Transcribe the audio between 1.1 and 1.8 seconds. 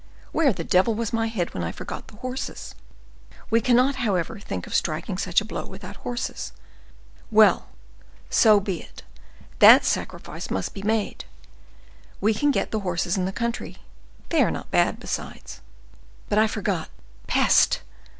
my head when I